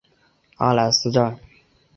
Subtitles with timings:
[0.57, 1.39] 阿莱斯站。